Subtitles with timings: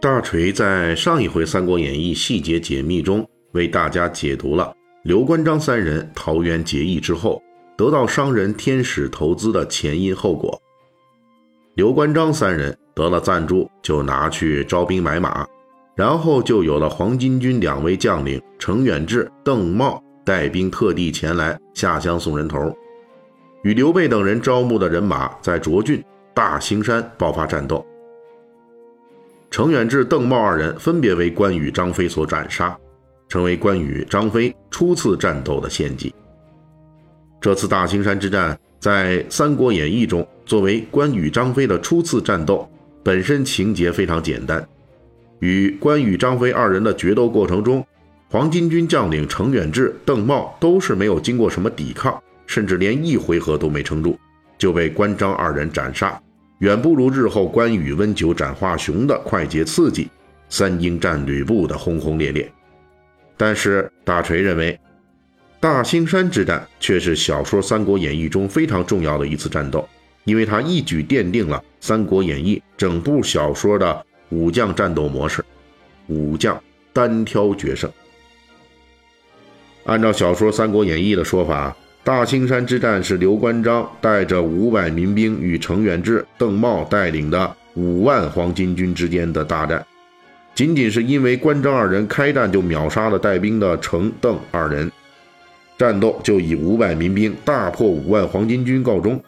[0.00, 4.72] 大锤在上一回《三国演义》细节解密中为大家解读了
[5.02, 7.42] 刘关张三人桃园结义之后
[7.76, 10.58] 得到商人天使投资的前因后果。
[11.74, 15.46] 刘关张三人得了赞助，就拿去招兵买马，
[15.94, 22.74] 然后就有了黄巾军两位将领程远志、邓茂带兵特地前来下乡送人头，
[23.64, 27.86] 与刘备等人招募的人马在涿郡、大兴山爆发战斗。
[29.50, 32.76] 程远志、邓茂二人分别为关羽、张飞所斩杀，
[33.28, 36.14] 成为关羽、张飞初次战斗的献祭。
[37.40, 42.68] 这次大青山之战在《三国演义》中作为关羽、张飞的初次战斗，
[43.02, 44.64] 本身情节非常简单。
[45.40, 47.84] 与关羽、张飞二人的决斗过程中，
[48.30, 54.16] 黄巾军将领程远志、邓茂都是没有经过什么抵抗，甚至连一回合都没撑住，
[54.56, 56.22] 就被关张二人斩杀。
[56.60, 60.10] 远不如日后关羽温酒斩华雄的快捷刺激，
[60.50, 62.52] 三英战吕布的轰轰烈烈。
[63.34, 64.78] 但是大锤认为，
[65.58, 69.88] 大兴山之战却是小说《三国演义》中非常重要的一次战斗，
[70.24, 75.42] 因为它一举奠定了《三国演义》整部小说的武将战斗模式：
[76.08, 77.90] 武将单挑决胜。
[79.84, 81.74] 按照小说《三国演义》的说法。
[82.10, 89.86] 大兴山之战是刘关张带着五百民兵与程远志、邓茂带领的五万黄巾军之间的大战。
[90.52, 94.90] 仅仅是因为关张二人开战就秒杀了带兵的程邓二人，
[95.78, 99.22] 战斗就以五百民兵大破五万黄巾军告终。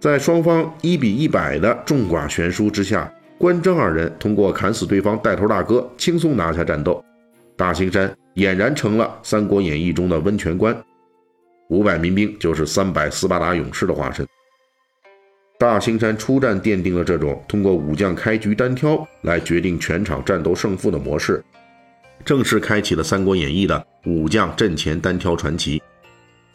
[0.00, 3.08] 在双方一比一百的众寡悬殊之下，
[3.38, 7.00] 关张二人通过砍死对方带头大哥，轻松拿下战斗。
[7.56, 10.76] 大兴山俨然成了《三国演义》中的温泉关。
[11.68, 14.26] 五百民兵就是三百斯巴达勇士的化身。
[15.58, 21.42] 大兴山出战奠定了这种通过武将开局单挑来决定全场战斗胜负的模式，
[22.24, 25.80] 正式开启了《三国演义》的武将阵前单挑传奇。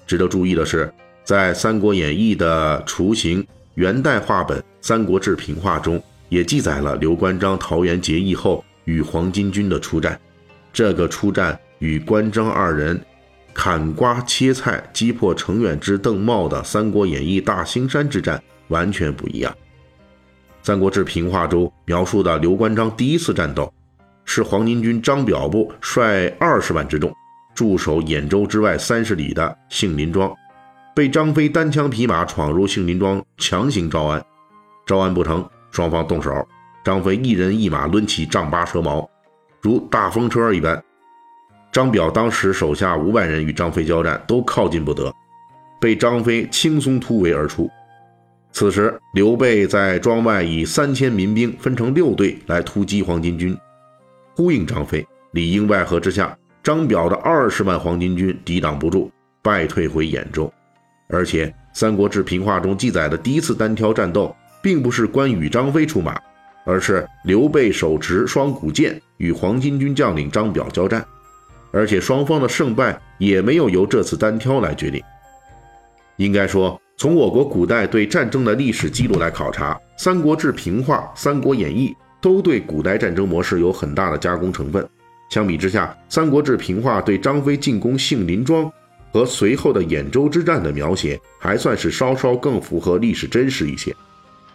[0.06, 0.92] 值得注意的是，
[1.24, 3.46] 在《三国演义》的雏形
[3.76, 10.20] 元代话本《三国志平话》中，也记载了刘关张桃园结义后与黄巾军的出战。
[10.72, 13.00] 这个出战与关张二人。
[13.54, 19.52] 砍瓜切菜击破程远之、邓茂的《三国演义》大兴山之战完全不一样。
[20.62, 23.74] 《三国志平话》中描述的刘关张第一次战斗，
[24.24, 27.14] 是黄巾军张表部率二十万之众
[27.56, 30.32] 驻守兖州之外三十里的杏林庄，
[30.96, 34.24] 被张飞单枪匹马闯入杏林庄强行招安，
[34.86, 36.32] 招安不成，双方动手，
[36.84, 39.10] 张飞一人一马抡起丈八蛇矛，
[39.62, 40.82] 如大风车一般。
[41.72, 45.14] 张表当时手下五百人与张飞交战，都靠近不得，
[45.80, 47.70] 被张飞轻松突围而出。
[48.52, 53.56] 此时，刘备在庄外以三千民兵分成六队来突击黄巾军，
[54.36, 55.06] 呼应张飞。
[55.34, 59.12] 里应外合之下，张表的二十万黄巾军抵挡不住，
[59.44, 60.52] 败退回兖州。
[61.08, 66.20] 而且，《三国志平话》中记载的第一次单挑战斗，并不是关羽、张飞出马，
[66.66, 71.06] 而是刘备手持双股剑与黄巾军将领张表交战。
[71.72, 75.02] 而且双方的胜败也没有由这次单挑来决定。
[76.18, 84.86] 应该说，从我国古代对战争的历史记录来考察，《三国志平话》《三国演义》都对古代战争模式有很大的加工成分。
[85.30, 88.70] 相比之下，《三国志平话》对张飞进攻杏林庄
[89.14, 93.96] 和随后的兖州之战的描写，还算是稍稍更符合历史真实一些。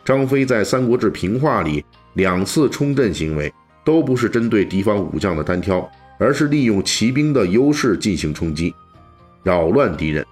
[0.05, 1.83] 张飞在《三国志平话》里
[2.13, 3.51] 两次冲阵行为，
[3.85, 5.91] 都不是针对敌方武将的单挑。
[6.19, 8.75] 而是利用骑兵的优势进行冲击，
[9.43, 10.25] 扰乱敌人。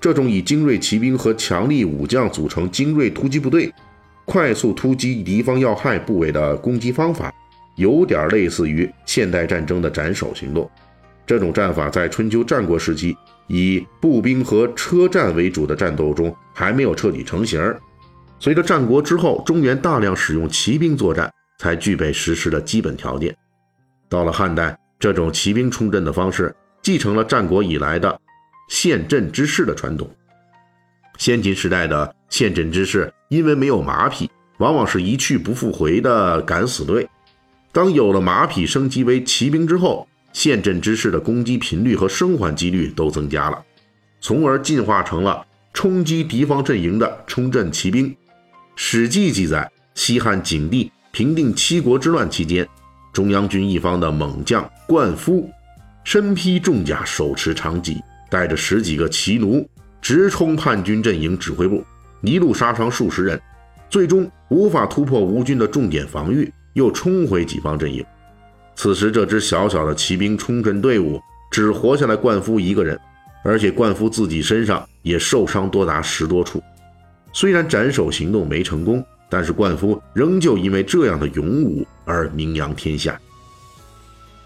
[0.00, 3.72] 这种以精锐骑兵和强力武将组成精锐突击部队，
[4.24, 7.32] 快速突击敌方要害部位的攻击方法，
[7.76, 10.70] 有点类似于现代战争的斩首行动。
[11.26, 13.16] 这种战法在春秋战国时期
[13.48, 17.60] 以步兵和车战为主的战斗中还没有彻底成型。
[18.38, 21.28] 随着战国之后，中原大量使用骑兵作战，
[21.58, 23.36] 才具备实施的基本条件。
[24.08, 24.78] 到了汉代。
[24.98, 28.20] 这种骑兵冲阵的方式，继承了战国以来的
[28.68, 30.10] 陷阵之势的传统。
[31.16, 37.08] 先秦时代的陷阵之势，因为没有马匹，往往是一去不复回的敢死队。
[37.70, 43.64] 当有了马匹升级为骑兵之后，陷阵之势的攻击频率和生还几率都增加了，
[44.20, 48.10] 从而进化成了冲击敌方阵营的冲阵骑兵。
[48.74, 52.68] 《史记》记载，西汉景帝平定七国之乱期间，
[53.18, 55.50] 中央军一方的猛将灌夫，
[56.04, 58.00] 身披重甲，手持长戟，
[58.30, 59.68] 带着十几个骑奴，
[60.00, 61.82] 直冲叛军阵营指挥部，
[62.22, 63.40] 一路杀伤数十人，
[63.90, 68.06] 最终无法突破吴军的重点防御，又冲回己方阵营。
[68.76, 71.20] 此时，这支小小的骑兵冲阵队伍
[71.50, 72.96] 只活下来灌夫一个人，
[73.42, 76.62] 而且灌夫自己身上也受伤多达十多处。
[77.32, 83.20] 虽然斩首行动没成功，但是灌夫仍旧因为这样的勇武而名扬天下。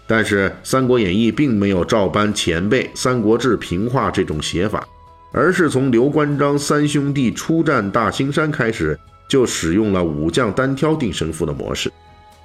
[0.05, 4.85] 但是，《三国演义》并没有照搬前辈《三国志》平话这种写法，
[5.31, 8.99] 而是从刘关张三兄弟出战大兴山开始，
[9.29, 11.91] 就使用了武将单挑定胜负的模式。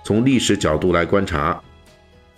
[0.04, 1.60] 从历史角度来观察。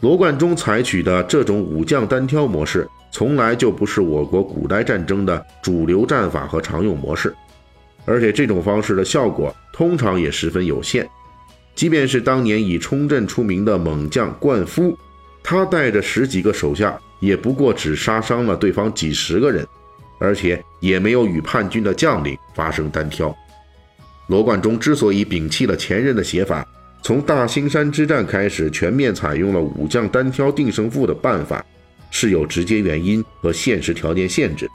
[0.00, 7.34] 罗贯中采取的这种武将单挑模式，从来就不是我国古代战争的主流战法和常用模式，
[8.06, 11.06] 而且这种方式的效果通常也十分有限。
[11.74, 14.96] 即便是当年以冲阵出名的猛将灌夫，
[15.42, 19.66] 他带着十几个手下，也不过只杀伤了对方几十个人，
[20.18, 23.34] 而且也没有与叛军的将领发生单挑。
[24.26, 26.66] 罗贯中之所以摒弃了前任的写法，
[27.02, 31.64] 从大兴山之战开始，全面采用了武将单挑定胜负的办法，
[32.10, 34.68] 是有直接原因和现实条件限制。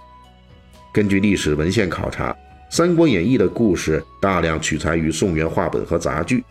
[0.91, 2.31] 根据历史文献考察，
[2.69, 6.43] 《三国演义》的故事大量取材于宋元话本和杂剧，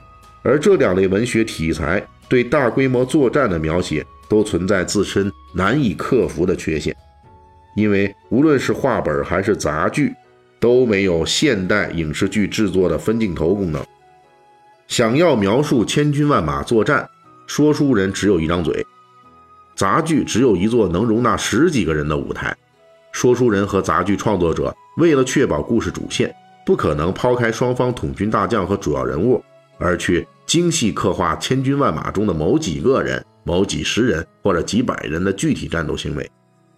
[0.45, 6.95] 而这两类文学题材对大规模作战的描写都存在自身难以克服的缺陷，
[7.75, 10.15] 因为无论是话本还是杂剧，
[10.61, 13.85] 都没有现代影视剧制作的分镜头功能。
[14.87, 17.09] 想要描述千军万马作战，
[17.47, 18.83] 说书人只有一张嘴；
[19.75, 22.55] 杂剧只有一座能容纳十几个人的舞台。
[23.13, 26.35] 说书人和杂剧创作者为了确保故事主线，
[26.67, 29.43] 不可能抛开双方统军大将和主要人物，
[29.79, 36.31] 而去精细刻画千军万马中的某几个人、某几十人或者几百人的具体战斗行为。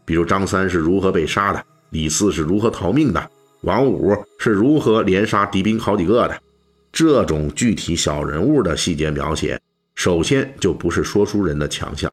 [0.05, 3.31] 比如张三是如何被杀的，李四是如何逃命的，
[3.63, 6.41] 王五是如何连杀敌兵好几个的。
[6.93, 9.61] 这种具体小人物的细节描写，
[9.95, 12.11] 首先就不是说书人的强项，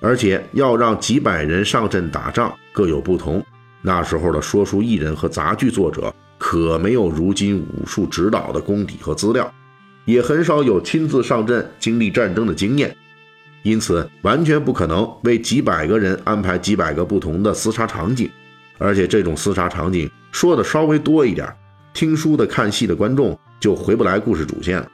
[0.00, 3.42] 而且要让几百人上阵打仗各有不同。
[3.80, 9.50] 那时候的说书艺人和杂剧作者可没有如今武术指导的功底和资料，
[10.04, 12.96] 也很少有亲自上阵经历战争的经验，
[13.62, 18.30] 因此完全不可能为几百个人安排几百个不同的厮杀场景，
[18.78, 21.48] 而且这种厮杀场景说的稍微多一点。
[21.92, 24.88] 听书的、看戏的观众就回不来故事主线了，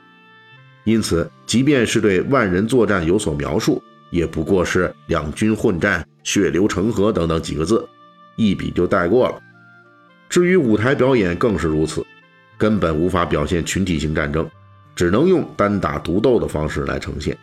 [0.85, 7.87] 因此，即便是对万人作战有所描述，也不过是两军混战、血流成河等等几个字，
[8.37, 9.39] 一笔就带过了。
[10.31, 12.03] 至于舞台表演更是如此，
[12.57, 14.49] 根本无法表现群体性战争，
[14.97, 17.37] 只能用单打独斗的方式来呈现。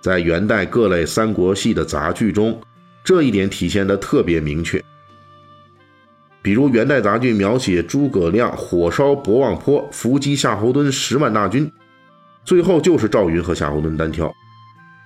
[0.00, 2.58] 在元代各类三国戏的杂剧中，
[3.04, 4.82] 这一点体现得特别明确。
[6.40, 11.68] 比如元代杂剧描写诸葛亮火烧博望坡，伏击夏侯惇十万大军，
[12.44, 14.32] 最后就是赵云和夏侯惇单挑，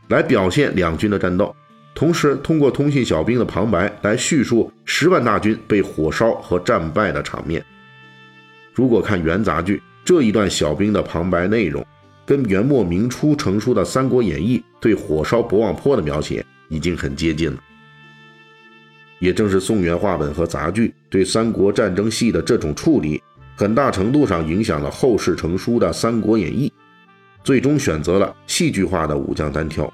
[0.08, 1.56] 来表现两军的战斗，
[1.94, 7.64] 同时通过通信小兵的旁白来叙述十万大军被火烧和战败的场面。
[8.74, 11.86] 如果看元杂剧这一段小兵的旁白内容，
[12.26, 17.60] 跟元末明初成书的《三国演义》对火烧博望坡的描写已经很接近了。
[19.18, 23.22] 也正是宋元话本和杂剧对三国战争戏的这种处理，
[23.54, 26.68] 很大程度上影响了后世成书的《三国演义》，
[27.44, 29.92] 最终选择了戏剧化的武将单挑。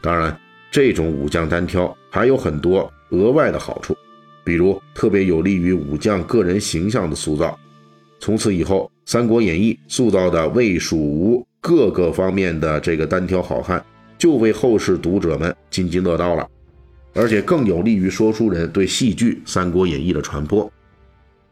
[0.00, 0.38] 当然，
[0.70, 3.96] 这种武将单挑还有很多额外的好处，
[4.44, 7.58] 比如特别有利于武将个人形象的塑造。
[8.20, 13.84] 从此以后，《三国演义》塑造的魏、蜀、吴各个方面的这个单挑好汉，
[14.16, 16.48] 就为后世读者们津津乐道了。
[17.14, 20.70] 而且更有利于说书人对戏剧《三国演义》的传播。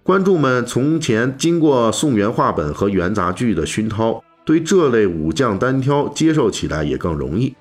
[0.03, 7.55] 观众们从前经过宋元话本和元杂剧的熏陶，对这类武将单挑接受起来也更容易。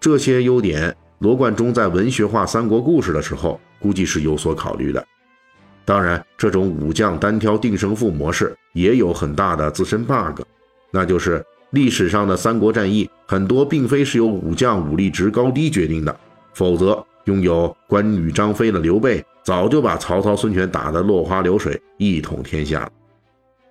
[0.00, 5.04] 这些优点，罗贯中在文学化三国故事的时候，估计是有所考虑的。
[5.88, 10.42] 当然，这种武将单挑定胜负模式也有很大的自身 bug，
[10.90, 16.14] 那就是历史上的三国战役很多并非是由武将武力值高低决定的，
[16.52, 17.02] 否则。
[17.24, 22.90] 拥有关羽、张飞的刘备，早就把曹操、孙权打得落花流水，一统天下了。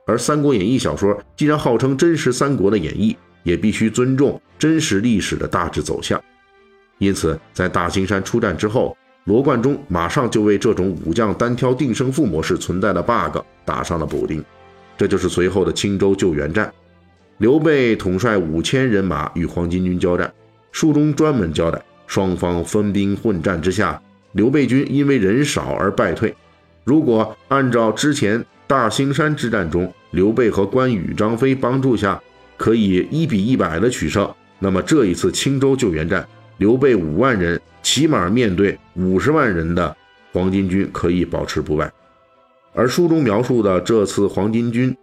[0.06, 6.24] 而《三国演义》小说既然号称真实三国的演绎，也必须尊重真实历史的大致走向。
[7.00, 8.96] 因此，在大青山出战之后，
[9.28, 14.42] 罗贯中马上就为这种武将单挑定胜负模式存在的 bug 打上了补丁。
[14.98, 16.74] 这就是随后的青州救援战。
[17.40, 20.34] 刘备统帅五千人马与黄巾军交战，
[20.72, 26.34] 书中专门交代，双方分兵混战之下，刘备军因为人少而败退。
[26.86, 32.18] 如果按照之前大兴山之战中刘备和关羽、张飞帮助下
[32.56, 36.26] 可以一比一百的取胜，那么这一次青州救援战，
[36.58, 39.96] 刘备五万人起码面对五十万人的
[40.34, 41.92] 黄巾军可以保持不败。
[42.74, 44.96] 而书中描述的这次黄巾军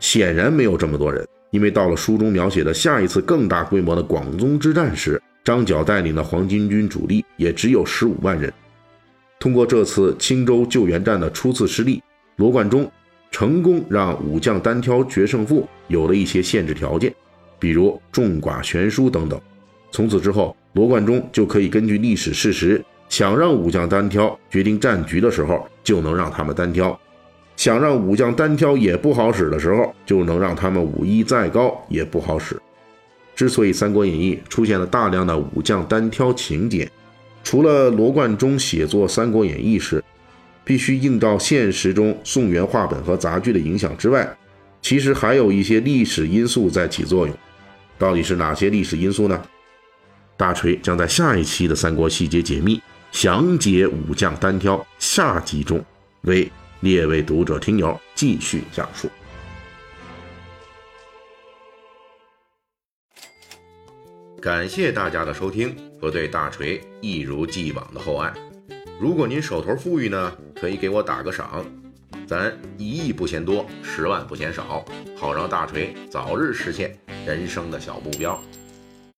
[0.00, 1.26] 显然没有这么多人。
[1.50, 8.50] 因为到了书中描写的下一次更大规模的广宗之战时，张角带领的黄巾军主力也只有十五万人。
[9.38, 12.02] 通过这次青州救援战的初次失利，
[12.36, 12.90] 罗贯中
[13.30, 17.14] 成功让武将单挑决胜负有了一些限制条件，
[17.58, 19.38] 比如众寡悬殊等等。
[19.92, 26.98] 从此之后，罗贯中就可以根据历史事实，想让武将单挑决定战局的时候，就能让他们单挑。
[27.54, 32.58] 想让武将单挑也不好使的时候，就能让他们武艺再高也不好使。
[33.36, 36.90] 之所以《三国演义》出现了大量的武将单挑情节，
[37.44, 40.02] 除了罗贯中写作《三国演义》时
[40.64, 44.26] 必须映照现实中宋元话本和杂剧的影响之外，
[44.80, 47.36] 其实还有一些历史因素在起作用。
[47.98, 49.40] 到底是哪些历史因素呢？
[50.42, 52.76] 大锤将在下一期的《三国细节解密》
[53.12, 55.80] 详解武将单挑下集中
[56.22, 56.50] 为。
[56.80, 59.08] 列位读者、听友，继续讲述。
[64.40, 68.34] 感谢大家的收听和对大锤一如既往的厚爱。
[69.00, 71.64] 如果您手头富裕呢，可以给我打个赏，
[72.26, 74.84] 咱一亿不嫌多，十万不嫌少，
[75.16, 78.42] 好让大锤早日实现人生的小目标。